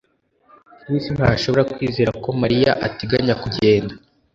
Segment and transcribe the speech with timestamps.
[0.81, 3.93] Chris ntashobora kwizera ko Mariya ateganya kugenda